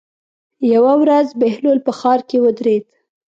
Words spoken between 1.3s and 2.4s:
بهلول په ښار کې